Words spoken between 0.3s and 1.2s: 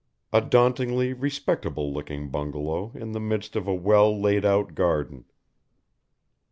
A dauntingly